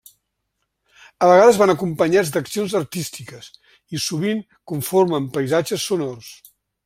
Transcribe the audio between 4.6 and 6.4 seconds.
conformen paisatges sonors.